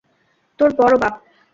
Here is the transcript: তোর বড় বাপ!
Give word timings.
তোর 0.59 0.69
বড় 0.79 0.95
বাপ! 1.01 1.13